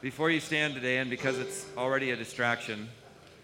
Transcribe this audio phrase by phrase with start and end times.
[0.00, 2.88] before you stand today, and because it's already a distraction,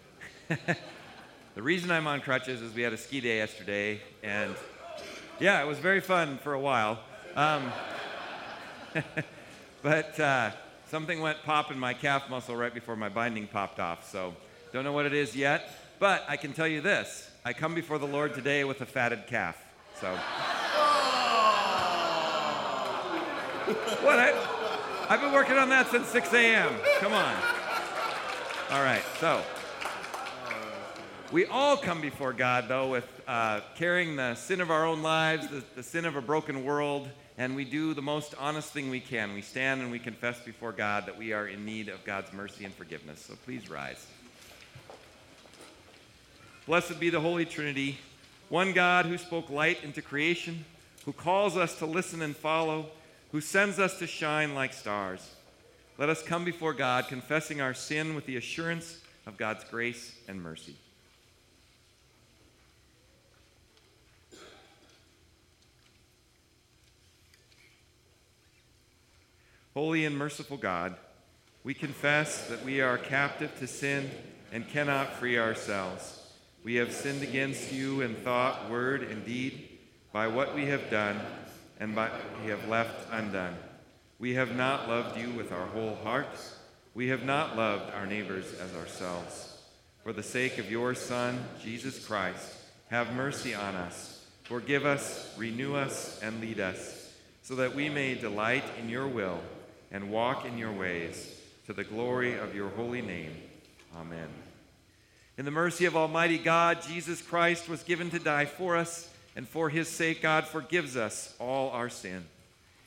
[0.47, 4.55] the reason I'm on crutches is we had a ski day yesterday, and
[5.39, 6.99] yeah, it was very fun for a while.
[7.35, 7.71] Um,
[9.83, 10.49] but uh,
[10.89, 14.33] something went pop in my calf muscle right before my binding popped off, so
[14.73, 15.71] don't know what it is yet.
[15.99, 19.27] But I can tell you this I come before the Lord today with a fatted
[19.27, 19.63] calf.
[20.01, 20.11] So.
[24.01, 24.19] what?
[24.19, 24.56] I,
[25.09, 26.69] I've been working on that since 6 a.m.
[26.99, 27.33] Come on.
[28.71, 29.41] All right, so
[31.31, 35.47] we all come before God, though, with uh, carrying the sin of our own lives,
[35.47, 37.07] the, the sin of a broken world,
[37.37, 39.33] and we do the most honest thing we can.
[39.33, 42.65] We stand and we confess before God that we are in need of God's mercy
[42.65, 43.21] and forgiveness.
[43.29, 44.05] So please rise.
[46.65, 47.97] Blessed be the Holy Trinity,
[48.49, 50.65] one God who spoke light into creation,
[51.05, 52.87] who calls us to listen and follow
[53.31, 55.35] who sends us to shine like stars.
[55.97, 60.41] Let us come before God, confessing our sin with the assurance of God's grace and
[60.41, 60.75] mercy.
[69.73, 70.95] Holy and merciful God,
[71.63, 74.09] we confess that we are captive to sin
[74.51, 76.19] and cannot free ourselves.
[76.63, 79.69] We have sinned against you in thought, word, and deed
[80.11, 81.19] by what we have done
[81.79, 82.09] and by,
[82.43, 83.55] we have left undone.
[84.19, 86.55] We have not loved you with our whole hearts.
[86.93, 89.57] We have not loved our neighbors as ourselves.
[90.03, 92.55] For the sake of your Son, Jesus Christ,
[92.89, 94.25] have mercy on us.
[94.43, 99.39] Forgive us, renew us, and lead us, so that we may delight in your will
[99.91, 101.33] and walk in your ways,
[101.65, 103.35] to the glory of your holy name.
[103.95, 104.29] Amen.
[105.37, 109.47] In the mercy of Almighty God, Jesus Christ was given to die for us and
[109.47, 112.25] for his sake, God forgives us all our sin.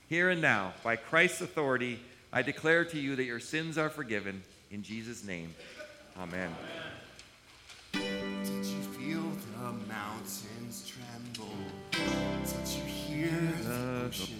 [0.08, 2.00] Here and now, by Christ's authority,
[2.32, 4.42] I declare to you that your sins are forgiven.
[4.72, 5.54] In Jesus' name,
[6.18, 6.50] amen.
[7.92, 9.22] Did you feel
[9.60, 11.54] the mountains tremble?
[11.92, 14.39] Did you hear the uh, oceans roar?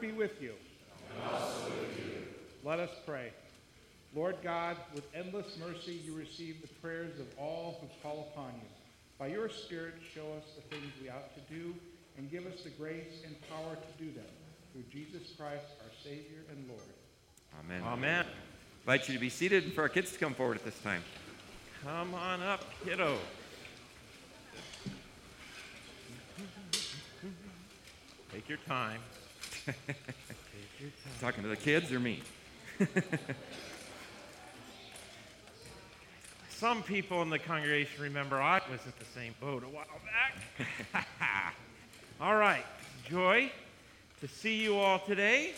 [0.00, 0.52] Be with you.
[2.62, 3.32] Let us pray.
[4.14, 8.68] Lord God, with endless mercy, you receive the prayers of all who call upon you.
[9.18, 11.74] By your Spirit, show us the things we ought to do
[12.16, 14.24] and give us the grace and power to do them.
[14.72, 16.80] Through Jesus Christ, our Savior and Lord.
[17.58, 17.82] Amen.
[17.84, 18.24] Amen.
[18.24, 20.78] I invite you to be seated and for our kids to come forward at this
[20.78, 21.02] time.
[21.82, 23.18] Come on up, kiddo.
[28.32, 29.00] Take your time.
[31.20, 32.20] Talking to the kids or me?
[36.48, 41.06] Some people in the congregation remember I was at the same boat a while back.
[42.20, 42.64] all right,
[43.08, 43.50] joy
[44.20, 45.52] to see you all today.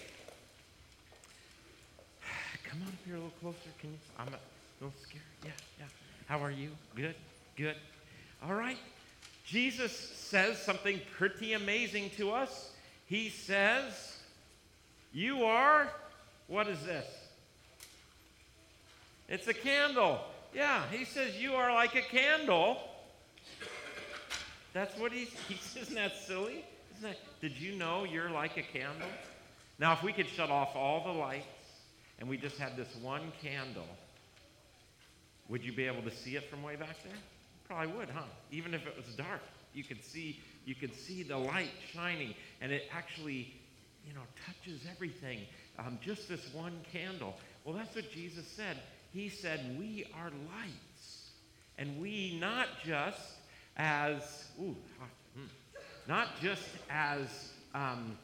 [2.69, 3.57] Come on up here a little closer.
[3.79, 3.99] Can you?
[4.19, 4.39] I'm a
[4.81, 5.23] little scared.
[5.45, 5.87] Yeah, yeah.
[6.27, 6.71] How are you?
[6.95, 7.15] Good,
[7.57, 7.77] good.
[8.45, 8.79] All right.
[9.45, 12.73] Jesus says something pretty amazing to us.
[13.07, 14.17] He says,
[15.13, 15.89] You are,
[16.49, 17.07] what is this?
[19.29, 20.21] It's a candle.
[20.55, 22.79] Yeah, he says, You are like a candle.
[24.73, 25.27] That's what he
[25.61, 26.65] says, Isn't that silly?
[26.99, 29.09] Isn't that, did you know you're like a candle?
[29.79, 31.47] Now, if we could shut off all the lights
[32.19, 33.87] and we just had this one candle,
[35.49, 37.13] would you be able to see it from way back there?
[37.69, 38.23] Probably would, huh?
[38.51, 39.43] Even if it was dark,
[39.75, 43.55] you could see you can see the light shining, and it actually,
[44.07, 45.41] you know, touches everything.
[45.79, 47.37] Um, just this one candle.
[47.65, 48.77] Well, that's what Jesus said.
[49.13, 51.31] He said, "We are lights,
[51.79, 53.21] and we not just
[53.77, 54.77] as ooh,
[55.35, 55.47] hmm,
[56.09, 58.19] not just as um,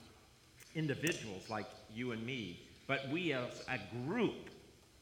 [0.74, 4.50] individuals like you and me, but we as a group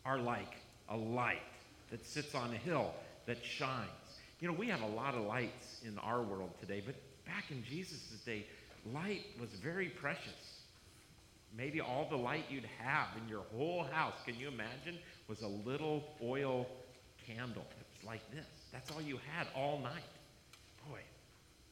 [0.04, 0.56] are like
[0.90, 1.38] a light
[1.90, 2.92] that sits on a hill
[3.26, 3.88] that shines.
[4.40, 6.94] You know, we have a lot of lights in our world today, but
[7.34, 8.44] back in Jesus' day,
[8.92, 10.60] light was very precious.
[11.56, 15.48] Maybe all the light you'd have in your whole house, can you imagine, was a
[15.48, 16.66] little oil
[17.26, 17.64] candle.
[17.78, 18.46] It was like this.
[18.72, 20.02] That's all you had all night.
[20.88, 21.00] Boy,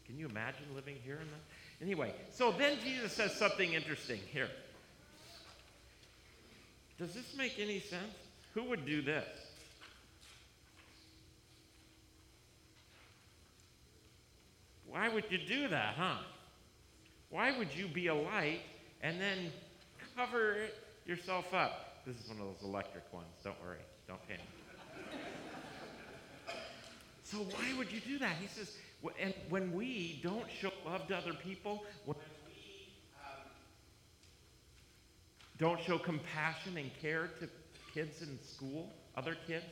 [0.07, 1.85] can you imagine living here in that?
[1.85, 4.51] Anyway, so then Jesus says something interesting here.
[6.99, 8.15] Does this make any sense?
[8.55, 9.29] Who would do this?
[14.91, 16.19] Why would you do that, huh?
[17.31, 18.61] Why would you be a light
[19.03, 19.53] and then
[20.17, 20.57] cover
[21.07, 22.03] yourself up?
[22.07, 23.27] This is one of those electric ones.
[23.45, 23.79] Don't worry.
[24.07, 24.47] Don't panic.
[27.23, 28.37] so why would you do that?
[28.41, 28.77] He says,
[29.21, 32.17] and when we don't show love to other people, when
[32.47, 32.93] we
[33.23, 33.43] um,
[35.59, 37.49] don't show compassion and care to
[37.93, 39.65] kids in school, other kids,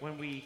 [0.00, 0.44] when we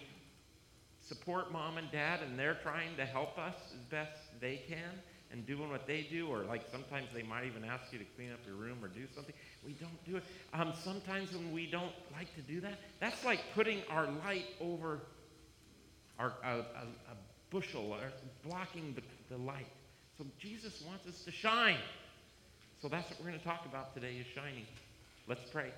[1.10, 5.02] support mom and dad and they're trying to help us as best they can
[5.32, 8.32] and doing what they do, or like sometimes they might even ask you to clean
[8.32, 9.34] up your room or do something.
[9.64, 10.24] We don't do it.
[10.52, 15.00] Um, sometimes when we don't like to do that, that's like putting our light over
[16.18, 17.16] our, a, a, a
[17.50, 18.12] bushel or
[18.48, 19.02] blocking the,
[19.34, 19.68] the light.
[20.18, 21.78] So Jesus wants us to shine.
[22.82, 24.66] So that's what we're going to talk about today is shining.
[25.28, 25.70] Let's pray.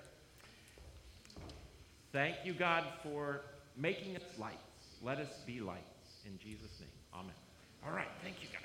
[2.12, 3.42] Thank you, God, for
[3.76, 4.71] making us lights.
[5.04, 5.80] Let us be lights.
[6.24, 6.88] In Jesus' name.
[7.12, 7.34] Amen.
[7.84, 8.06] All right.
[8.22, 8.60] Thank you, guys.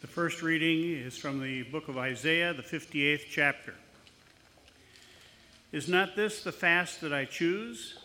[0.00, 3.74] The first reading is from the book of Isaiah, the 58th chapter.
[5.72, 7.96] Is not this the fast that I choose?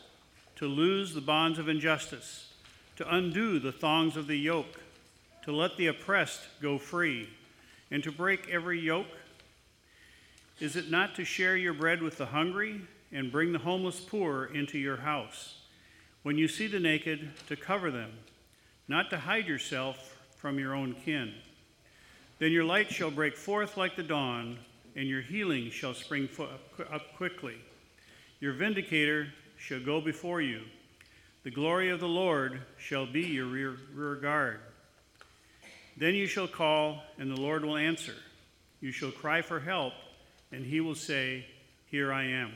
[0.58, 2.54] To loose the bonds of injustice,
[2.96, 4.82] to undo the thongs of the yoke,
[5.44, 7.30] to let the oppressed go free,
[7.92, 9.08] and to break every yoke?
[10.60, 12.82] Is it not to share your bread with the hungry
[13.12, 15.56] and bring the homeless poor into your house?
[16.24, 18.12] When you see the naked, to cover them,
[18.88, 21.34] not to hide yourself from your own kin.
[22.40, 24.58] Then your light shall break forth like the dawn,
[24.96, 26.30] and your healing shall spring
[26.92, 27.58] up quickly.
[28.40, 29.28] Your vindicator
[29.66, 30.62] shall go before you.
[31.44, 34.60] The glory of the Lord shall be your rear, rear guard.
[35.98, 38.14] Then you shall call, and the Lord will answer.
[38.80, 39.94] You shall cry for help,
[40.52, 41.48] and he will say,
[41.88, 42.52] Here I am.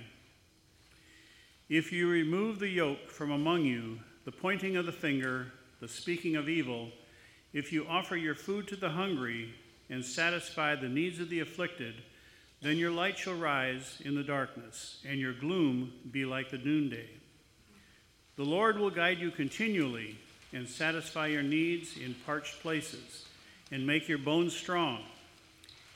[1.67, 5.47] If you remove the yoke from among you, the pointing of the finger,
[5.79, 6.89] the speaking of evil,
[7.53, 9.55] if you offer your food to the hungry
[9.89, 12.03] and satisfy the needs of the afflicted,
[12.61, 17.09] then your light shall rise in the darkness, and your gloom be like the noonday.
[18.35, 20.17] The Lord will guide you continually
[20.53, 23.25] and satisfy your needs in parched places,
[23.71, 25.03] and make your bones strong.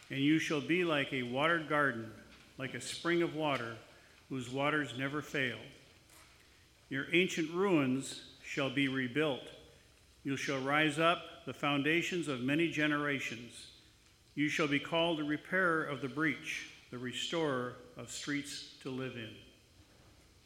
[0.09, 2.11] And you shall be like a watered garden,
[2.57, 3.75] like a spring of water
[4.29, 5.57] whose waters never fail.
[6.89, 9.41] Your ancient ruins shall be rebuilt.
[10.23, 13.67] You shall rise up, the foundations of many generations.
[14.35, 19.15] You shall be called the repairer of the breach, the restorer of streets to live
[19.15, 19.29] in.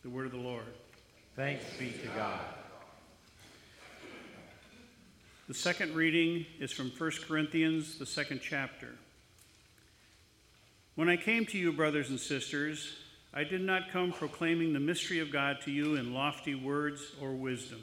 [0.03, 0.65] The word of the Lord.
[1.35, 2.39] Thanks be to God.
[5.47, 8.89] The second reading is from 1 Corinthians, the second chapter.
[10.95, 12.93] When I came to you, brothers and sisters,
[13.33, 17.31] I did not come proclaiming the mystery of God to you in lofty words or
[17.31, 17.81] wisdom.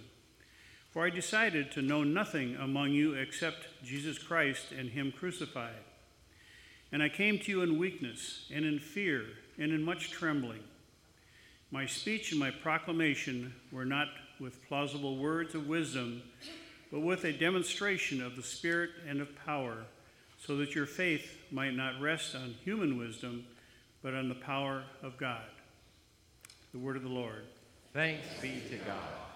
[0.90, 5.72] For I decided to know nothing among you except Jesus Christ and Him crucified.
[6.94, 9.24] And I came to you in weakness and in fear
[9.58, 10.62] and in much trembling.
[11.72, 14.06] My speech and my proclamation were not
[14.38, 16.22] with plausible words of wisdom,
[16.92, 19.78] but with a demonstration of the Spirit and of power,
[20.38, 23.44] so that your faith might not rest on human wisdom,
[24.00, 25.50] but on the power of God.
[26.70, 27.42] The word of the Lord.
[27.92, 29.33] Thanks be to God.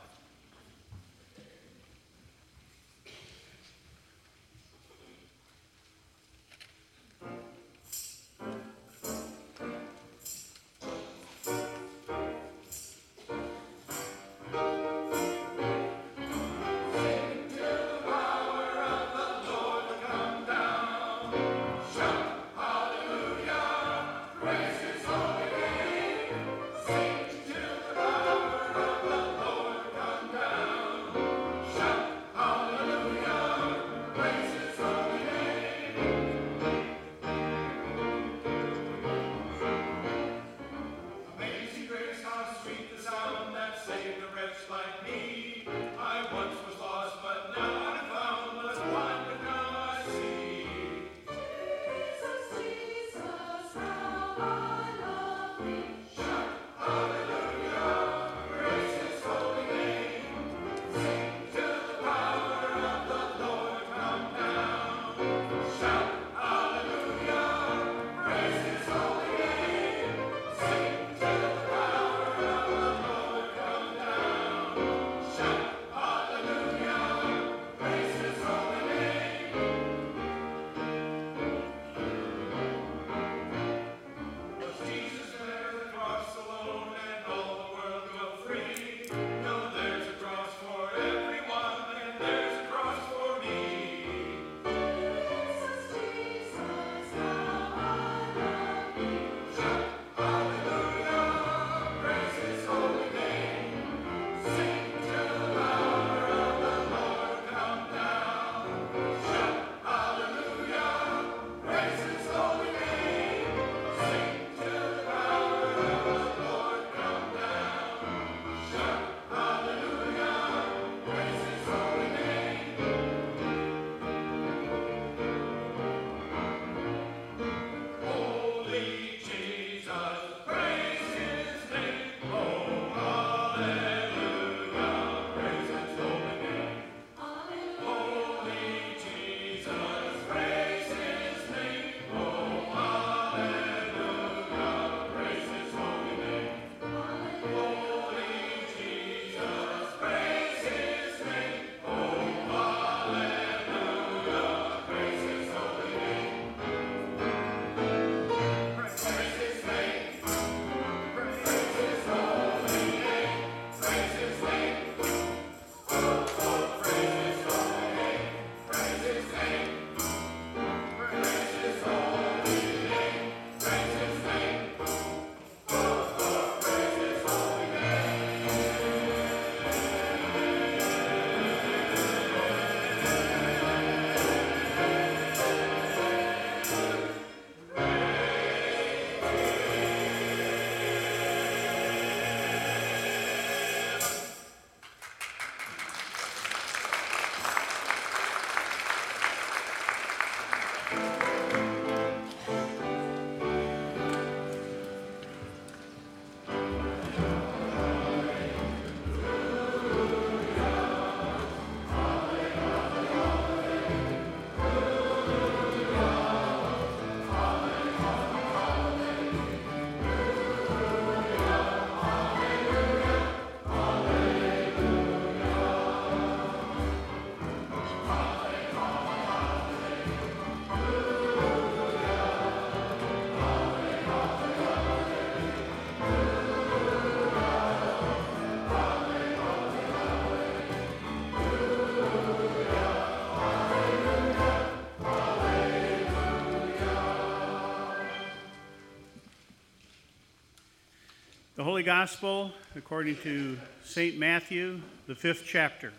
[251.58, 254.16] The Holy Gospel according to St.
[254.16, 255.92] Matthew, the fifth chapter.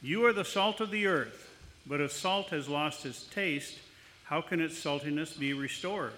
[0.00, 1.50] You are the salt of the earth,
[1.88, 3.80] but if salt has lost its taste,
[4.22, 6.12] how can its saltiness be restored?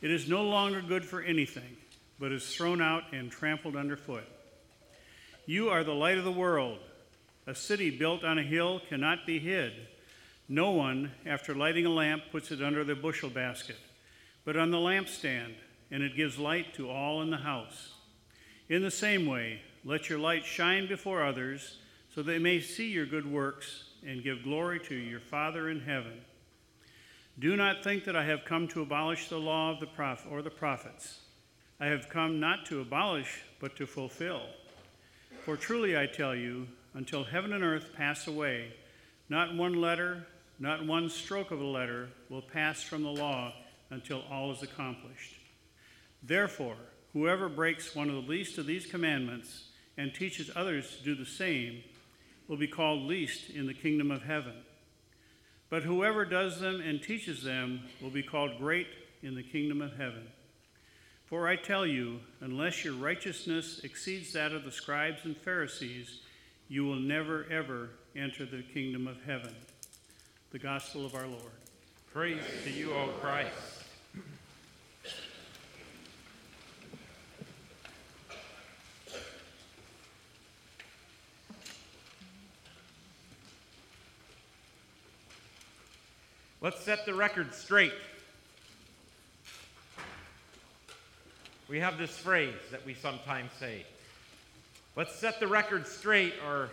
[0.00, 1.76] It is no longer good for anything,
[2.18, 4.24] but is thrown out and trampled underfoot.
[5.44, 6.78] You are the light of the world.
[7.46, 9.74] A city built on a hill cannot be hid.
[10.48, 13.76] No one, after lighting a lamp, puts it under the bushel basket
[14.44, 15.54] but on the lampstand,
[15.90, 17.92] and it gives light to all in the house.
[18.68, 21.78] In the same way, let your light shine before others,
[22.14, 26.20] so they may see your good works and give glory to your Father in heaven.
[27.38, 30.42] Do not think that I have come to abolish the law of the prophet or
[30.42, 31.20] the prophets.
[31.80, 34.42] I have come not to abolish, but to fulfill.
[35.44, 38.72] For truly I tell you, until heaven and earth pass away,
[39.28, 40.26] not one letter,
[40.58, 43.52] not one stroke of a letter will pass from the law
[43.92, 45.36] until all is accomplished.
[46.22, 46.76] Therefore,
[47.12, 51.26] whoever breaks one of the least of these commandments and teaches others to do the
[51.26, 51.82] same
[52.48, 54.54] will be called least in the kingdom of heaven.
[55.68, 58.88] But whoever does them and teaches them will be called great
[59.22, 60.26] in the kingdom of heaven.
[61.26, 66.20] For I tell you, unless your righteousness exceeds that of the scribes and Pharisees,
[66.68, 69.54] you will never, ever enter the kingdom of heaven.
[70.50, 71.52] The gospel of our Lord.
[72.12, 73.81] Praise to you, O Christ.
[86.62, 87.92] Let's set the record straight.
[91.68, 93.84] We have this phrase that we sometimes say.
[94.94, 96.68] Let's set the record straight, or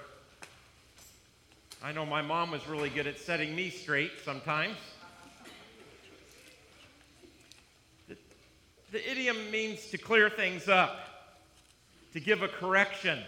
[1.84, 4.76] I know my mom was really good at setting me straight sometimes.
[8.08, 8.18] The,
[8.92, 11.00] the idiom means to clear things up,
[12.14, 13.24] to give a correction.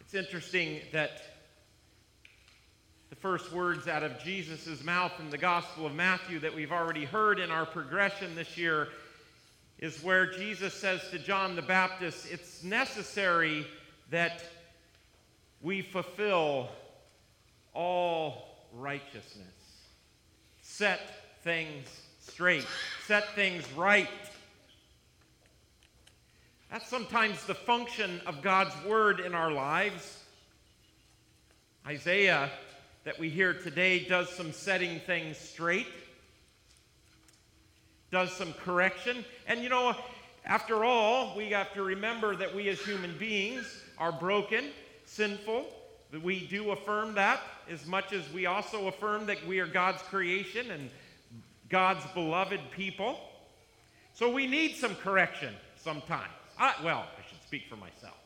[0.00, 1.22] It's interesting that
[3.26, 7.40] first words out of Jesus' mouth in the Gospel of Matthew that we've already heard
[7.40, 8.86] in our progression this year
[9.80, 13.66] is where Jesus says to John the Baptist, It's necessary
[14.10, 14.44] that
[15.60, 16.68] we fulfill
[17.74, 19.82] all righteousness,
[20.62, 21.00] set
[21.42, 21.88] things
[22.20, 22.64] straight,
[23.08, 24.08] set things right.
[26.70, 30.22] That's sometimes the function of God's Word in our lives.
[31.84, 32.52] Isaiah
[33.06, 35.86] that we hear today does some setting things straight,
[38.10, 39.24] does some correction.
[39.46, 39.94] And you know,
[40.44, 44.70] after all, we have to remember that we as human beings are broken,
[45.04, 45.66] sinful.
[46.20, 47.38] We do affirm that
[47.70, 50.90] as much as we also affirm that we are God's creation and
[51.68, 53.20] God's beloved people.
[54.14, 56.32] So we need some correction sometimes.
[56.58, 58.16] I, well, I should speak for myself.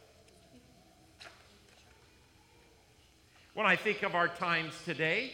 [3.54, 5.32] When I think of our times today.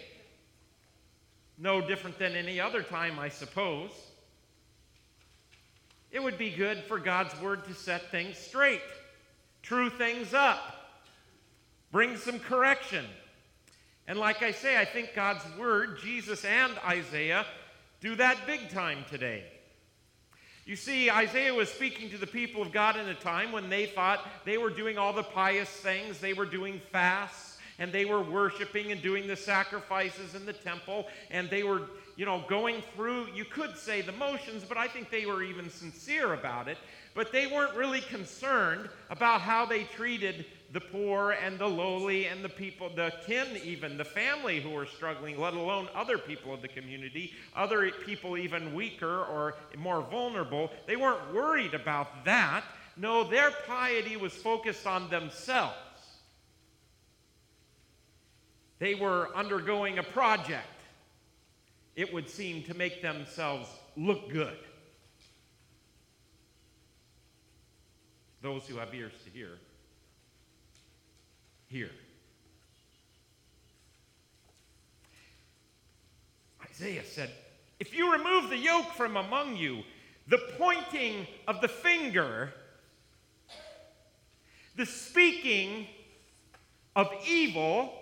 [1.58, 3.90] No different than any other time, I suppose.
[6.10, 8.82] It would be good for God's Word to set things straight,
[9.62, 10.60] true things up,
[11.92, 13.04] bring some correction.
[14.06, 17.44] And like I say, I think God's Word, Jesus and Isaiah,
[18.00, 19.44] do that big time today.
[20.64, 23.86] You see, Isaiah was speaking to the people of God in a time when they
[23.86, 27.45] thought they were doing all the pious things, they were doing fasts
[27.78, 31.82] and they were worshiping and doing the sacrifices in the temple, and they were,
[32.16, 35.68] you know, going through, you could say the motions, but I think they were even
[35.70, 36.78] sincere about it.
[37.14, 42.44] But they weren't really concerned about how they treated the poor and the lowly and
[42.44, 46.60] the people, the kin, even the family who were struggling, let alone other people of
[46.60, 50.70] the community, other people even weaker or more vulnerable.
[50.86, 52.64] They weren't worried about that.
[52.98, 55.76] No, their piety was focused on themselves.
[58.78, 60.66] They were undergoing a project,
[61.94, 64.56] it would seem, to make themselves look good.
[68.42, 69.58] Those who have ears to hear,
[71.68, 71.90] hear.
[76.62, 77.30] Isaiah said,
[77.80, 79.82] If you remove the yoke from among you,
[80.28, 82.52] the pointing of the finger,
[84.76, 85.86] the speaking
[86.94, 87.92] of evil,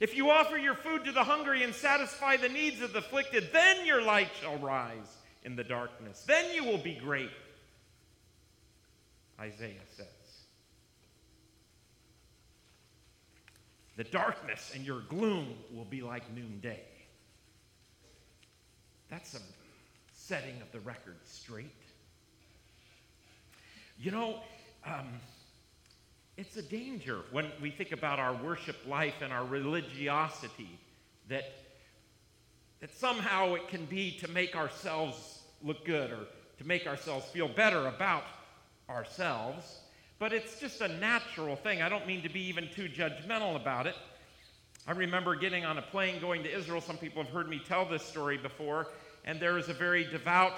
[0.00, 3.50] If you offer your food to the hungry and satisfy the needs of the afflicted,
[3.52, 6.24] then your light shall rise in the darkness.
[6.26, 7.30] Then you will be great.
[9.38, 10.06] Isaiah says.
[13.96, 16.80] The darkness and your gloom will be like noonday.
[19.10, 19.40] That's a
[20.14, 21.66] setting of the record straight.
[23.98, 24.40] You know,
[24.86, 25.08] um,
[26.40, 30.78] it's a danger when we think about our worship life and our religiosity
[31.28, 31.44] that,
[32.80, 36.20] that somehow it can be to make ourselves look good or
[36.56, 38.24] to make ourselves feel better about
[38.88, 39.80] ourselves.
[40.18, 41.82] But it's just a natural thing.
[41.82, 43.94] I don't mean to be even too judgmental about it.
[44.86, 46.80] I remember getting on a plane going to Israel.
[46.80, 48.86] Some people have heard me tell this story before.
[49.26, 50.54] And there is a very devout,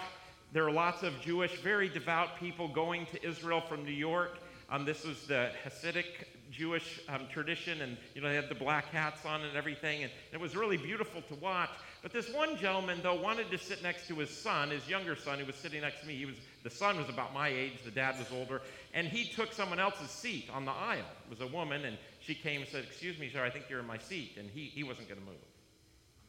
[0.52, 4.38] there are lots of Jewish, very devout people going to Israel from New York.
[4.70, 8.86] Um, this was the Hasidic Jewish um, tradition, and you know they had the black
[8.86, 11.70] hats on and everything, and it was really beautiful to watch.
[12.02, 15.38] But this one gentleman, though, wanted to sit next to his son, his younger son,
[15.38, 16.14] who was sitting next to me.
[16.14, 18.60] He was the son was about my age, the dad was older,
[18.94, 21.06] and he took someone else's seat on the aisle.
[21.24, 23.80] It was a woman, and she came and said, "Excuse me, sir, I think you're
[23.80, 25.36] in my seat," and he he wasn't going to move.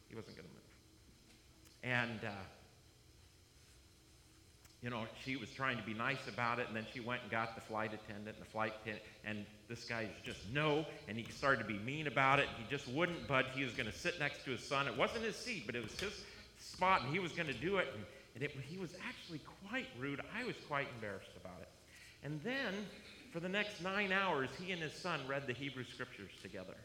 [0.08, 0.62] He wasn't going to move,
[1.82, 2.24] and.
[2.24, 2.30] Uh,
[4.84, 7.30] you know, she was trying to be nice about it, and then she went and
[7.30, 11.24] got the flight attendant, and the flight attendant, and this guy's just no, and he
[11.32, 12.48] started to be mean about it.
[12.58, 13.46] He just wouldn't budge.
[13.54, 14.86] He was going to sit next to his son.
[14.86, 16.12] It wasn't his seat, but it was his
[16.58, 17.88] spot, and he was going to do it.
[17.94, 20.20] And, and it, he was actually quite rude.
[20.38, 21.68] I was quite embarrassed about it.
[22.22, 22.74] And then,
[23.32, 26.76] for the next nine hours, he and his son read the Hebrew Scriptures together.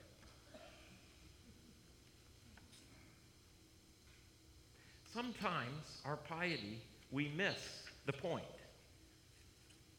[5.13, 6.79] Sometimes our piety,
[7.11, 8.43] we miss the point.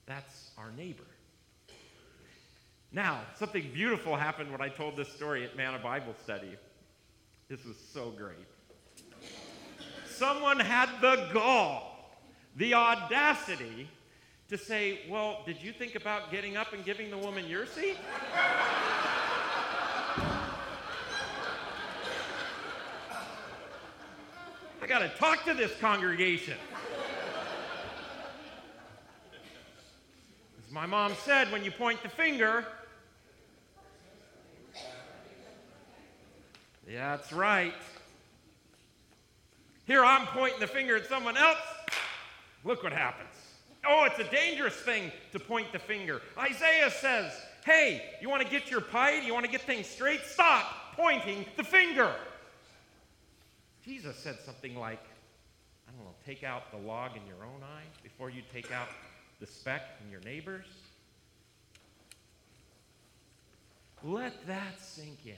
[0.06, 1.04] That's our neighbor.
[2.90, 6.56] Now, something beautiful happened when I told this story at Manna Bible Study.
[7.48, 8.48] This was so great.
[10.08, 12.18] Someone had the gall,
[12.56, 13.88] the audacity
[14.48, 17.96] to say, Well, did you think about getting up and giving the woman your seat?
[24.82, 26.56] I got to talk to this congregation.
[30.70, 32.64] As my mom said, when you point the finger,
[36.88, 37.74] yeah, that's right.
[39.84, 41.58] Here I'm pointing the finger at someone else.
[42.62, 43.34] Look what happens.
[43.84, 46.22] Oh, it's a dangerous thing to point the finger.
[46.38, 47.32] Isaiah says,
[47.64, 49.26] hey, you want to get your piety?
[49.26, 50.20] You want to get things straight?
[50.24, 52.14] Stop pointing the finger.
[53.84, 55.02] Jesus said something like,
[55.88, 58.86] I don't know, take out the log in your own eye before you take out
[59.40, 60.66] the speck in your neighbor's.
[64.02, 65.34] Let that sink in.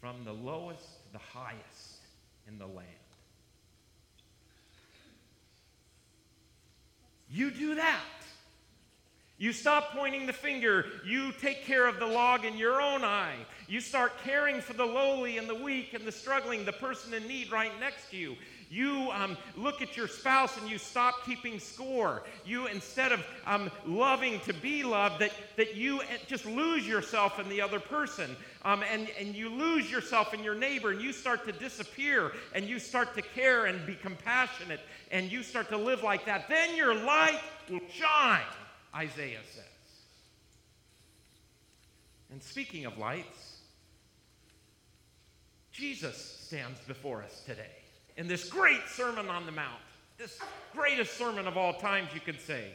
[0.00, 1.98] From the lowest to the highest
[2.46, 2.88] in the land.
[7.30, 8.00] You do that.
[9.38, 10.86] You stop pointing the finger.
[11.04, 13.34] You take care of the log in your own eye.
[13.66, 17.26] You start caring for the lowly and the weak and the struggling, the person in
[17.26, 18.36] need right next to you.
[18.74, 22.24] You um, look at your spouse and you stop keeping score.
[22.44, 27.38] You, instead of um, loving to be loved, that, that you eh, just lose yourself
[27.38, 28.34] in the other person.
[28.64, 32.64] Um, and, and you lose yourself in your neighbor and you start to disappear and
[32.64, 34.80] you start to care and be compassionate
[35.12, 36.48] and you start to live like that.
[36.48, 38.40] Then your light will shine,
[38.92, 39.64] Isaiah says.
[42.32, 43.58] And speaking of lights,
[45.70, 47.83] Jesus stands before us today
[48.16, 49.80] in this great Sermon on the Mount,
[50.18, 50.38] this
[50.72, 52.72] greatest sermon of all times, you could say.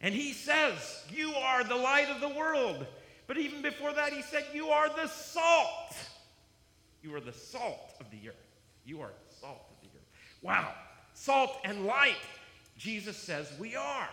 [0.00, 2.86] And he says, You are the light of the world.
[3.26, 5.96] But even before that, he said, You are the salt.
[7.02, 8.34] You are the salt of the earth.
[8.84, 10.06] You are the salt of the earth.
[10.42, 10.72] Wow.
[11.14, 12.16] Salt and light,
[12.76, 14.08] Jesus says we are.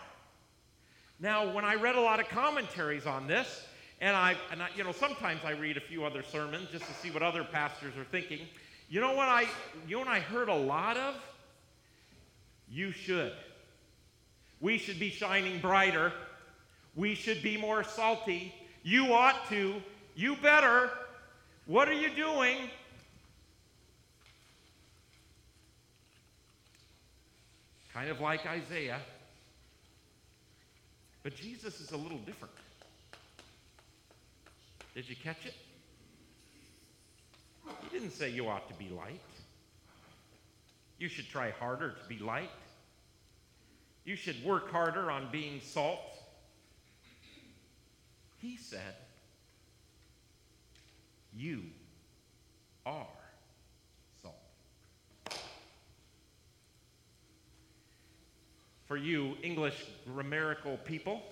[1.20, 3.66] Now, when I read a lot of commentaries on this,
[4.00, 6.92] and I, and I, you know, sometimes I read a few other sermons just to
[6.94, 8.40] see what other pastors are thinking.
[8.88, 9.46] You know what I,
[9.86, 11.14] you know what I heard a lot of?
[12.70, 13.32] You should.
[14.60, 16.12] We should be shining brighter.
[16.96, 18.54] We should be more salty.
[18.82, 19.76] You ought to.
[20.16, 20.90] You better.
[21.66, 22.56] What are you doing?
[27.92, 29.00] Kind of like Isaiah.
[31.22, 32.54] But Jesus is a little different.
[34.94, 35.54] Did you catch it?
[37.82, 39.20] He didn't say you ought to be light.
[40.98, 42.50] You should try harder to be light.
[44.04, 46.00] You should work harder on being salt.
[48.38, 48.94] He said,
[51.36, 51.62] You
[52.86, 53.06] are
[54.22, 54.34] salt.
[58.86, 61.22] For you English grammatical people,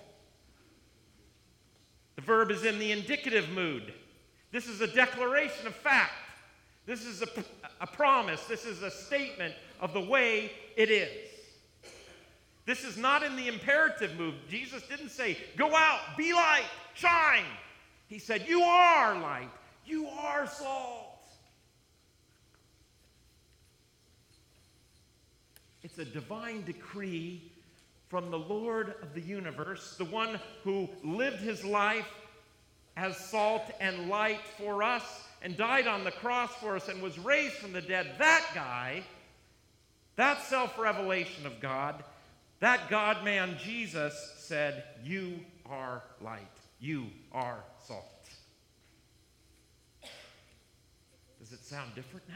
[2.15, 3.93] the verb is in the indicative mood.
[4.51, 6.13] This is a declaration of fact.
[6.87, 7.27] This is a,
[7.81, 8.45] a promise.
[8.45, 11.11] This is a statement of the way it is.
[12.65, 14.35] This is not in the imperative mood.
[14.49, 17.45] Jesus didn't say, Go out, be light, shine.
[18.07, 19.49] He said, You are light,
[19.85, 21.27] you are salt.
[25.83, 27.51] It's a divine decree
[28.07, 32.07] from the Lord of the universe, the one who lived his life
[32.95, 37.17] as salt and light for us and died on the cross for us and was
[37.19, 38.15] raised from the dead.
[38.17, 39.03] That guy,
[40.15, 42.03] that self revelation of God,
[42.59, 46.41] that God man Jesus said, You are light,
[46.79, 48.03] you are salt.
[51.39, 52.35] Does it sound different now?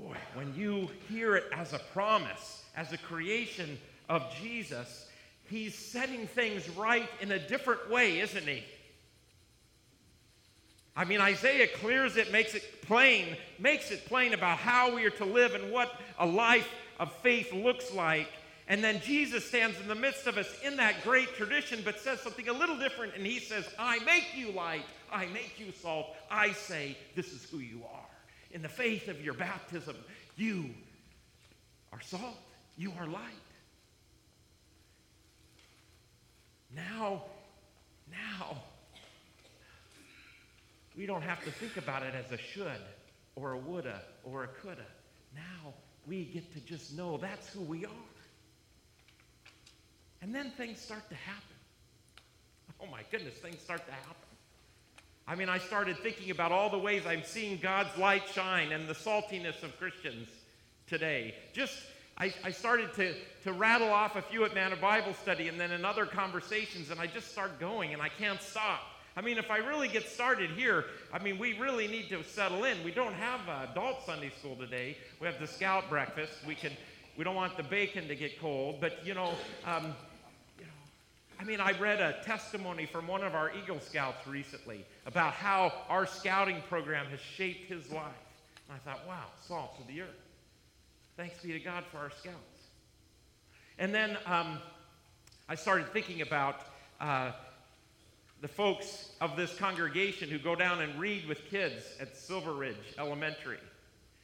[0.00, 5.08] Boy, when you hear it as a promise, as a creation of Jesus,
[5.56, 8.64] he's setting things right in a different way, isn't he?
[10.96, 15.10] I mean, Isaiah clears it, makes it plain, makes it plain about how we are
[15.10, 16.68] to live and what a life
[17.00, 18.28] of faith looks like.
[18.68, 22.20] And then Jesus stands in the midst of us in that great tradition, but says
[22.20, 23.14] something a little different.
[23.14, 26.06] And he says, I make you light, I make you salt.
[26.30, 28.06] I say, this is who you are.
[28.52, 29.96] In the faith of your baptism,
[30.36, 30.70] you
[31.92, 32.38] are salt,
[32.78, 33.43] you are light.
[36.74, 37.22] Now,
[38.10, 38.62] now,
[40.96, 42.80] we don't have to think about it as a should
[43.36, 44.86] or a woulda or a coulda.
[45.34, 45.74] Now
[46.06, 47.90] we get to just know that's who we are.
[50.22, 51.42] And then things start to happen.
[52.80, 54.14] Oh my goodness, things start to happen.
[55.26, 58.86] I mean, I started thinking about all the ways I'm seeing God's light shine and
[58.86, 60.28] the saltiness of Christians
[60.86, 61.34] today.
[61.52, 61.78] Just
[62.16, 65.58] I, I, started to, to rattle off a few at Man of Bible Study and
[65.58, 68.80] then in other conversations, and I just start going and I can't stop.
[69.16, 72.64] I mean, if I really get started here, I mean, we really need to settle
[72.64, 72.82] in.
[72.84, 74.96] We don't have adult Sunday school today.
[75.20, 76.32] We have the scout breakfast.
[76.46, 76.72] We can,
[77.16, 79.94] we don't want the bacon to get cold, but you know, um,
[80.58, 80.72] you know,
[81.40, 85.72] I mean, I read a testimony from one of our Eagle Scouts recently about how
[85.88, 88.12] our scouting program has shaped his life.
[88.68, 90.23] And I thought, wow, salt of the earth.
[91.16, 92.36] Thanks be to God for our scouts.
[93.78, 94.58] And then um,
[95.48, 96.62] I started thinking about
[97.00, 97.30] uh,
[98.40, 102.96] the folks of this congregation who go down and read with kids at Silver Ridge
[102.98, 103.60] Elementary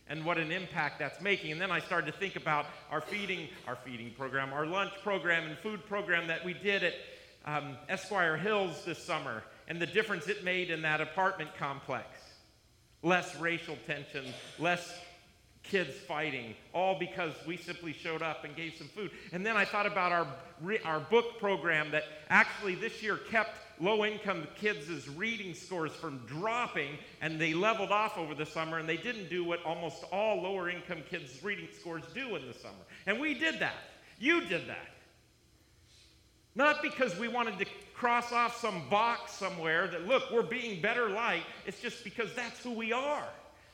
[0.09, 1.53] and what an impact that's making.
[1.53, 5.47] And then I started to think about our feeding, our feeding program, our lunch program
[5.47, 6.95] and food program that we did at
[7.47, 12.09] um, Esquire Hills this summer and the difference it made in that apartment complex.
[13.05, 14.25] Less racial tension,
[14.59, 14.93] less
[15.63, 19.11] kids fighting, all because we simply showed up and gave some food.
[19.33, 20.27] And then I thought about our,
[20.85, 26.99] our book program that actually this year kept low income kids' reading scores from dropping,
[27.21, 30.69] and they leveled off over the summer, and they didn't do what almost all lower
[30.69, 32.75] income kids' reading scores do in the summer.
[33.07, 33.77] And we did that.
[34.19, 34.89] You did that.
[36.55, 41.09] Not because we wanted to cross off some box somewhere that, look, we're being better
[41.09, 41.43] light.
[41.65, 43.29] It's just because that's who we are.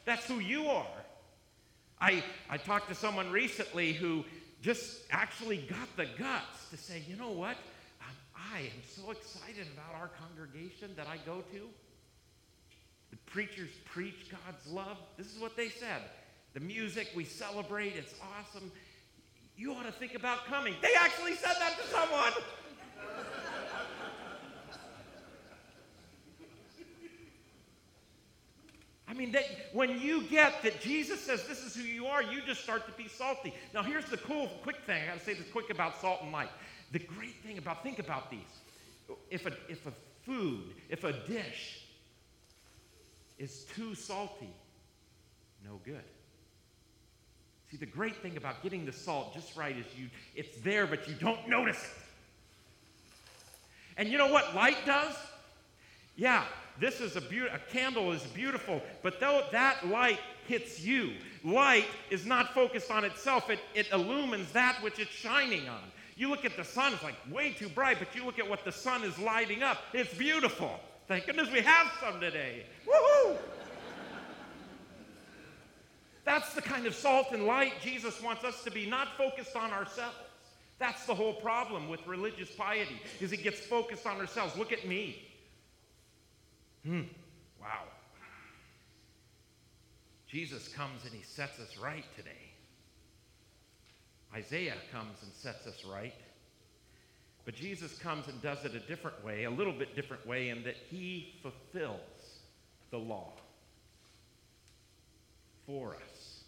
[0.05, 0.87] That's who you are.
[2.01, 4.25] I, I talked to someone recently who
[4.63, 7.57] just actually got the guts to say, you know what?
[8.01, 8.15] Um,
[8.53, 11.61] I am so excited about our congregation that I go to.
[13.11, 14.99] The preachers preach God's love.
[15.17, 16.03] This is what they said.
[16.55, 18.71] The music, we celebrate, it's awesome.
[19.57, 20.75] You ought to think about coming.
[20.83, 22.33] They actually said that to someone.
[29.09, 32.41] I mean, that when you get that Jesus says this is who you are, you
[32.45, 33.55] just start to be salty.
[33.73, 35.03] Now, here's the cool, quick thing.
[35.03, 36.51] I got to say this quick about salt and light.
[36.93, 38.41] The great thing about, think about these.
[39.31, 39.93] If a, if a
[40.23, 41.83] food, if a dish
[43.39, 44.51] is too salty,
[45.65, 46.03] no good.
[47.71, 51.09] See, the great thing about getting the salt just right is you, it's there, but
[51.09, 52.03] you don't notice it.
[53.99, 55.15] And you know what light does?
[56.17, 56.45] Yeah,
[56.81, 61.13] this is a, be- a candle is beautiful, but though that light hits you,
[61.45, 63.51] light is not focused on itself.
[63.51, 65.83] It, it illumines that which it's shining on.
[66.17, 68.65] You look at the sun, it's like way too bright, but you look at what
[68.65, 70.81] the sun is lighting up, it's beautiful.
[71.07, 72.65] Thank goodness we have some today.
[72.87, 73.37] Woohoo!
[76.25, 79.71] That's the kind of salt and light Jesus wants us to be, not focused on
[79.71, 80.17] ourselves.
[80.79, 84.57] That's the whole problem with religious piety, is it gets focused on ourselves.
[84.57, 85.26] Look at me.
[86.87, 87.03] Hmm.
[87.61, 87.83] Wow.
[90.29, 92.31] Jesus comes and he sets us right today.
[94.33, 96.15] Isaiah comes and sets us right.
[97.45, 100.63] But Jesus comes and does it a different way, a little bit different way, in
[100.63, 101.99] that he fulfills
[102.91, 103.33] the law
[105.67, 106.41] for us.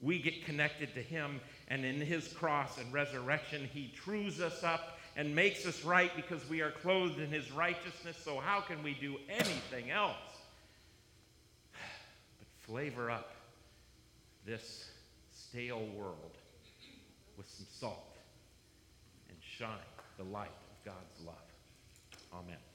[0.00, 4.93] We get connected to him, and in his cross and resurrection, he trues us up
[5.16, 8.16] and makes us right because we are clothed in his righteousness.
[8.22, 10.16] So, how can we do anything else
[11.72, 13.32] but flavor up
[14.44, 14.90] this
[15.32, 16.36] stale world
[17.36, 18.16] with some salt
[19.28, 19.68] and shine
[20.18, 21.36] the light of God's love?
[22.32, 22.73] Amen.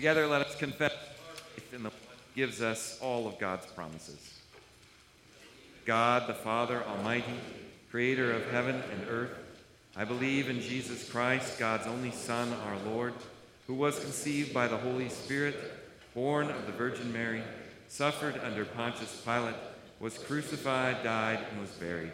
[0.00, 0.94] Together, let us confess
[1.74, 1.90] in the
[2.34, 4.40] gives us all of God's promises.
[5.84, 7.34] God, the Father Almighty,
[7.90, 9.36] creator of heaven and earth,
[9.94, 13.12] I believe in Jesus Christ, God's only Son, our Lord,
[13.66, 15.54] who was conceived by the Holy Spirit,
[16.14, 17.42] born of the Virgin Mary,
[17.88, 19.54] suffered under Pontius Pilate,
[20.00, 22.12] was crucified, died, and was buried.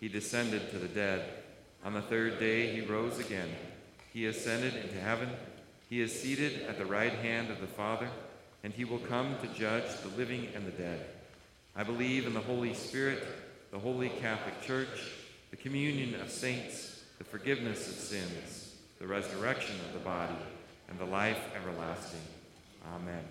[0.00, 1.30] He descended to the dead.
[1.84, 3.50] On the third day he rose again.
[4.12, 5.28] He ascended into heaven.
[5.90, 8.08] He is seated at the right hand of the Father,
[8.62, 11.04] and he will come to judge the living and the dead.
[11.74, 13.26] I believe in the Holy Spirit,
[13.72, 15.10] the holy Catholic Church,
[15.50, 20.36] the communion of saints, the forgiveness of sins, the resurrection of the body,
[20.88, 22.20] and the life everlasting.
[22.94, 23.24] Amen.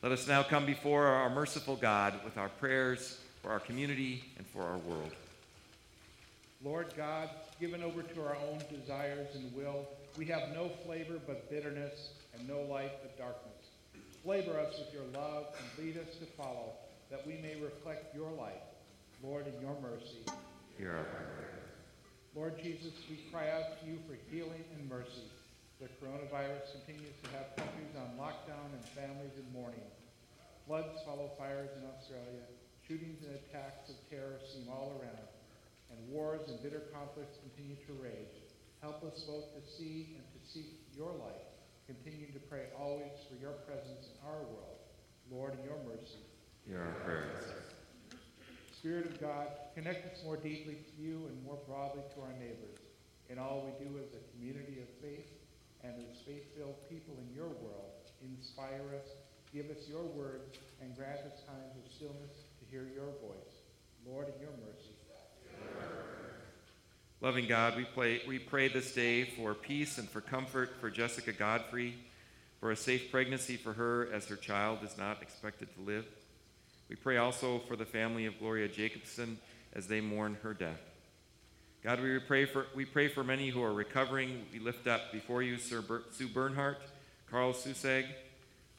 [0.00, 4.46] Let us now come before our merciful God with our prayers for our community and
[4.46, 5.10] for our world.
[6.62, 7.30] Lord God,
[7.60, 9.86] given over to our own desires and will,
[10.16, 13.54] we have no flavor but bitterness and no light but darkness.
[14.24, 16.72] Flavor us with your love and lead us to follow,
[17.10, 18.62] that we may reflect your light.
[19.22, 20.26] Lord, in your mercy.
[20.76, 21.48] Hear our prayer.
[22.34, 25.30] Lord Jesus, we cry out to you for healing and mercy.
[25.80, 29.86] The coronavirus continues to have countries on lockdown and families in mourning.
[30.66, 32.46] Floods follow fires in Australia.
[32.86, 35.37] Shootings and attacks of terror seem all around.
[35.90, 38.44] And wars and bitter conflicts continue to rage.
[38.80, 41.48] Help us both to see and to seek your light.
[41.86, 44.78] Continue to pray always for your presence in our world.
[45.30, 46.22] Lord, in your mercy.
[46.66, 47.44] Hear our prayers.
[48.78, 52.78] Spirit of God, connect us more deeply to you and more broadly to our neighbors.
[53.28, 55.26] In all we do as a community of faith
[55.82, 59.08] and as faith-filled people in your world, inspire us,
[59.52, 63.52] give us your word, and grant us times of stillness to hear your voice.
[64.06, 64.87] Lord, in your mercy.
[67.20, 71.94] Loving God, we, we pray this day for peace and for comfort for Jessica Godfrey,
[72.60, 76.06] for a safe pregnancy for her as her child is not expected to live.
[76.88, 79.38] We pray also for the family of Gloria Jacobson
[79.72, 80.80] as they mourn her death.
[81.82, 84.44] God, we pray for, we pray for many who are recovering.
[84.52, 86.78] We lift up before you Sir Ber, Sue Bernhardt,
[87.30, 88.04] Carl Suseg,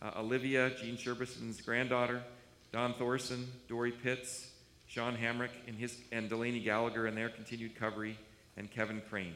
[0.01, 2.23] uh, Olivia, Jean Sherbison's granddaughter,
[2.71, 4.51] Don Thorson, Dory Pitts,
[4.89, 8.17] Sean Hamrick, and, his, and Delaney Gallagher and their continued recovery,
[8.57, 9.35] and Kevin Crane.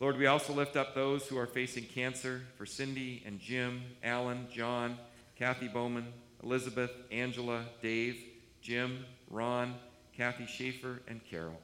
[0.00, 4.48] Lord, we also lift up those who are facing cancer for Cindy and Jim, Alan,
[4.52, 4.98] John,
[5.36, 6.06] Kathy Bowman,
[6.42, 8.20] Elizabeth, Angela, Dave,
[8.60, 9.76] Jim, Ron,
[10.16, 11.60] Kathy Schaefer, and Carol.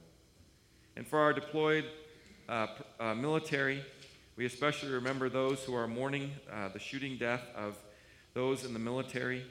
[0.95, 1.87] And for our deployed
[2.49, 2.69] uh,
[3.01, 3.85] uh, military,
[4.37, 7.77] we especially remember those who are mourning uh, the shooting death of
[8.33, 9.45] those in the military.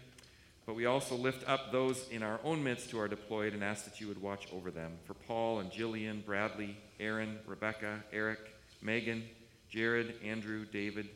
[0.66, 3.84] But we also lift up those in our own midst who are deployed and ask
[3.86, 4.94] that you would watch over them.
[5.06, 8.40] For Paul and Jillian, Bradley, Aaron, Rebecca, Eric,
[8.82, 9.24] Megan,
[9.70, 11.10] Jared, Andrew, David,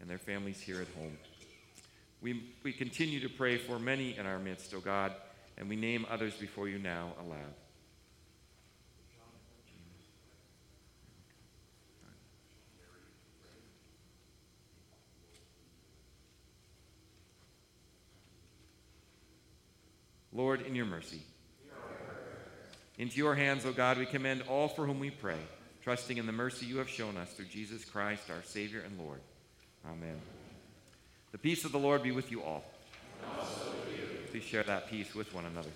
[0.00, 1.16] and their families here at home.
[2.20, 5.12] We, we continue to pray for many in our midst, O God,
[5.56, 7.54] and we name others before you now aloud.
[20.40, 21.20] Lord, in your mercy.
[22.96, 25.36] Into your hands, O God, we commend all for whom we pray,
[25.84, 29.20] trusting in the mercy you have shown us through Jesus Christ, our Savior and Lord.
[29.84, 30.18] Amen.
[31.32, 32.64] The peace of the Lord be with you all.
[34.30, 35.68] Please share that peace with one another.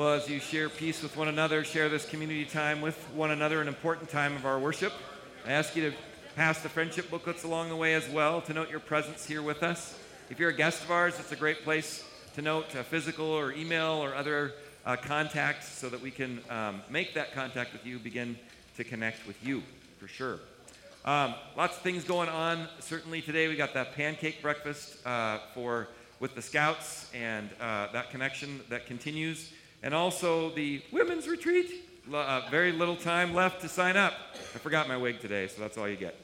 [0.00, 3.60] Well, as you share peace with one another, share this community time with one another,
[3.60, 4.94] an important time of our worship,
[5.46, 5.96] I ask you to
[6.36, 9.62] pass the friendship booklets along the way as well to note your presence here with
[9.62, 9.98] us.
[10.30, 12.02] If you're a guest of ours, it's a great place
[12.34, 14.54] to note physical or email or other
[14.86, 18.38] uh, contacts so that we can um, make that contact with you, begin
[18.78, 19.62] to connect with you
[19.98, 20.38] for sure.
[21.04, 22.68] Um, lots of things going on.
[22.78, 25.88] Certainly today we got that pancake breakfast uh, for
[26.20, 29.52] with the scouts and uh, that connection that continues
[29.82, 31.86] and also the women's retreat.
[32.12, 34.14] Uh, very little time left to sign up.
[34.54, 36.16] I forgot my wig today, so that's all you get.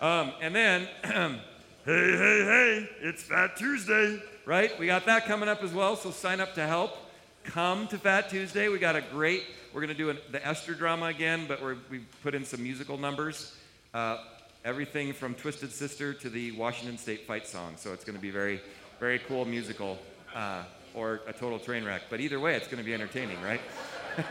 [0.00, 1.40] Um, and then, hey,
[1.84, 4.78] hey, hey, it's Fat Tuesday, right?
[4.78, 6.96] We got that coming up as well, so sign up to help.
[7.44, 8.68] Come to Fat Tuesday.
[8.68, 12.00] We got a great, we're going to do an, the Esther drama again, but we
[12.22, 13.56] put in some musical numbers.
[13.94, 14.18] Uh,
[14.64, 17.74] everything from Twisted Sister to the Washington State fight song.
[17.76, 18.60] So it's going to be very,
[18.98, 19.98] very cool musical
[20.34, 20.64] uh,
[20.94, 22.02] or a total train wreck.
[22.10, 23.60] But either way, it's going to be entertaining, right?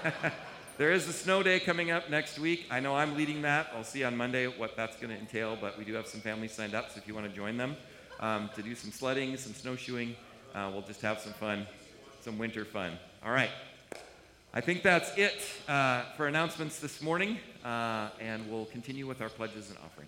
[0.77, 2.65] there is a snow day coming up next week.
[2.69, 3.71] I know I'm leading that.
[3.75, 6.51] I'll see on Monday what that's going to entail, but we do have some families
[6.51, 7.75] signed up, so if you want to join them
[8.19, 10.15] um, to do some sledding, some snowshoeing,
[10.55, 11.65] uh, we'll just have some fun,
[12.21, 12.93] some winter fun.
[13.25, 13.51] All right.
[14.53, 19.29] I think that's it uh, for announcements this morning, uh, and we'll continue with our
[19.29, 20.07] pledges and offering.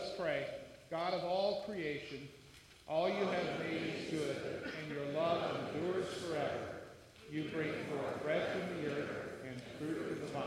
[0.00, 0.46] Us pray.
[0.90, 2.28] God of all creation,
[2.88, 6.80] all you have made is good, and your love endures forever.
[7.30, 9.10] You bring forth bread from the earth
[9.46, 10.44] and fruit from the vine.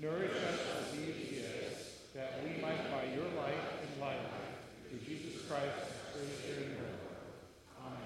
[0.00, 0.58] Nourish us
[0.90, 4.18] with these gifts, that we might by your life and life,
[4.88, 7.86] through Jesus Christ, our Savior and Lord.
[7.86, 7.98] Amen.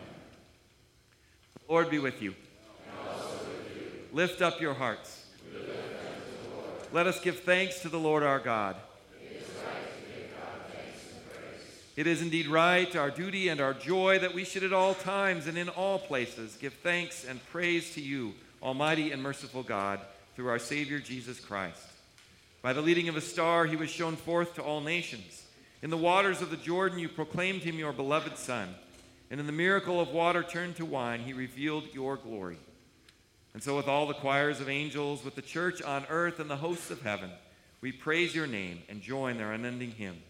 [1.69, 2.35] Lord be with you.
[4.13, 5.27] Lift up your hearts.
[6.93, 8.77] Let us give thanks to the Lord our God.
[11.99, 15.49] It is indeed right, our duty and our joy, that we should at all times
[15.49, 19.99] and in all places give thanks and praise to you, Almighty and merciful God,
[20.37, 21.83] through our Savior Jesus Christ.
[22.63, 25.43] By the leading of a star, he was shown forth to all nations.
[25.83, 28.77] In the waters of the Jordan, you proclaimed him your beloved Son.
[29.29, 32.59] And in the miracle of water turned to wine, he revealed your glory.
[33.55, 36.59] And so, with all the choirs of angels, with the church on earth and the
[36.59, 37.31] hosts of heaven,
[37.81, 40.23] we praise your name and join their unending hymn.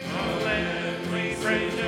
[0.00, 1.83] Me praise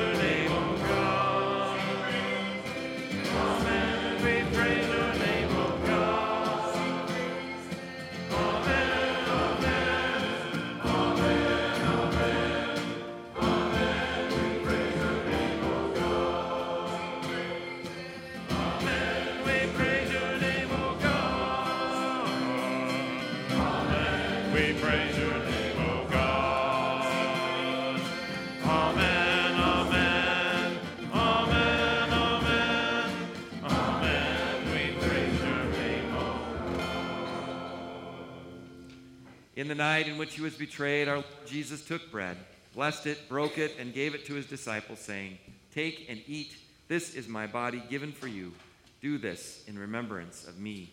[39.56, 42.36] in the night in which he was betrayed, our Lord Jesus took bread,
[42.74, 45.38] blessed it, broke it, and gave it to his disciples, saying,
[45.74, 46.54] Take and eat.
[46.88, 48.52] This is my body given for you.
[49.00, 50.92] Do this in remembrance of me.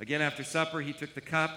[0.00, 1.50] Again, after supper, he took the cup,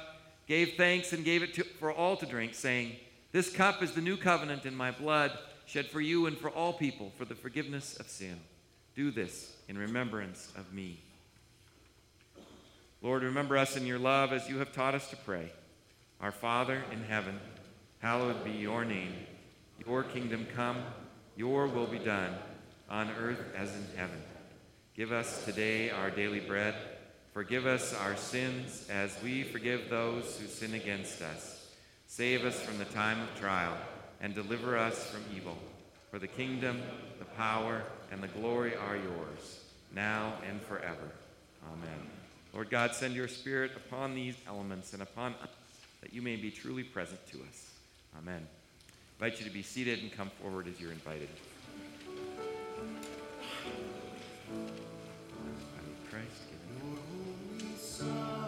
[0.48, 2.96] gave thanks, and gave it to, for all to drink, saying,
[3.32, 5.32] This cup is the new covenant in my blood,
[5.66, 8.40] shed for you and for all people for the forgiveness of sin.
[8.96, 11.00] Do this in remembrance of me.
[13.02, 15.52] Lord, remember us in your love as you have taught us to pray.
[16.22, 17.40] Our Father in heaven,
[18.00, 19.14] hallowed be your name.
[19.86, 20.78] Your kingdom come,
[21.36, 22.34] your will be done,
[22.90, 24.22] on earth as in heaven.
[24.96, 26.74] Give us today our daily bread.
[27.34, 31.68] Forgive us our sins as we forgive those who sin against us.
[32.08, 33.76] Save us from the time of trial
[34.22, 35.58] and deliver us from evil.
[36.12, 36.82] For the kingdom,
[37.20, 39.60] the power, and the glory are yours,
[39.94, 41.12] now and forever.
[41.68, 42.08] Amen.
[42.54, 45.50] Lord God, send your Spirit upon these elements and upon us
[46.06, 47.72] that you may be truly present to us.
[48.16, 48.46] Amen.
[49.20, 51.30] I invite you to be seated and come forward as you're invited.
[56.12, 58.45] Christ, given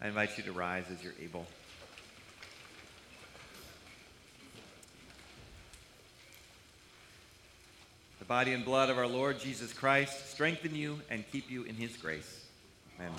[0.00, 1.46] I invite you to rise as you're able.
[8.18, 11.76] The body and blood of our Lord Jesus Christ strengthen you and keep you in
[11.76, 12.44] his grace.
[12.98, 13.12] Amen.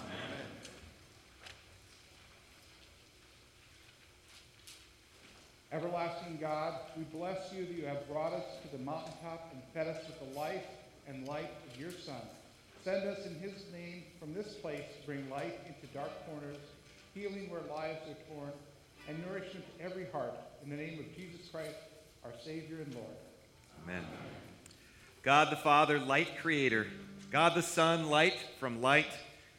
[5.72, 9.88] Everlasting God, we bless you that you have brought us to the mountaintop and fed
[9.88, 10.66] us with the life
[11.08, 12.22] and light of your Son.
[12.88, 16.56] Send us in his name from this place to bring light into dark corners,
[17.14, 18.52] healing where lives are torn,
[19.10, 20.34] and nourishment to every heart.
[20.64, 21.76] In the name of Jesus Christ,
[22.24, 23.08] our Savior and Lord.
[23.84, 24.06] Amen.
[25.22, 26.88] God the Father, light creator.
[27.30, 29.12] God the Son, light from light.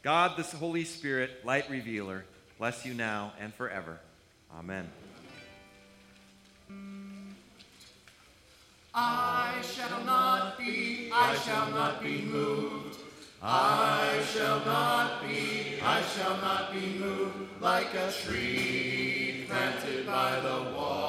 [0.02, 2.24] God the Holy Spirit, light revealer.
[2.56, 4.00] Bless you now and forever.
[4.58, 4.88] Amen.
[8.94, 13.00] I shall not be, I shall not be moved.
[13.40, 20.76] I shall not be, I shall not be moved like a tree planted by the
[20.76, 21.07] water.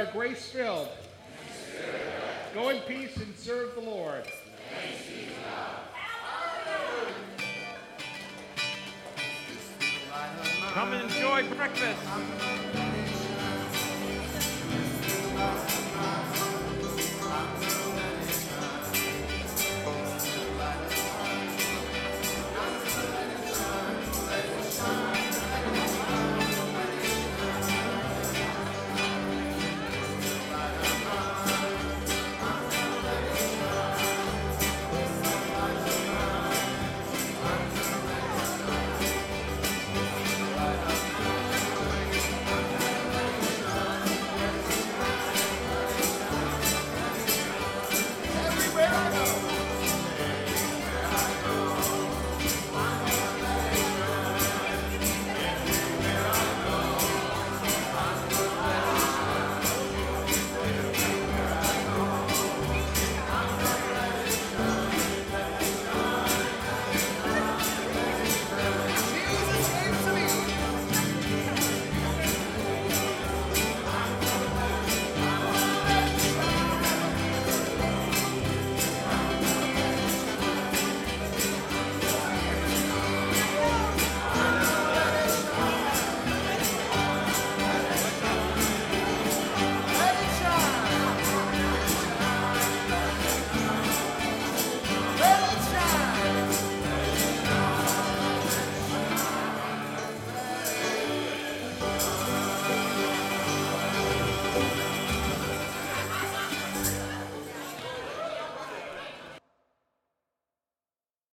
[0.00, 0.88] Are grace filled.
[2.54, 4.24] Go in peace and serve the Lord.
[10.72, 12.59] Come and enjoy breakfast.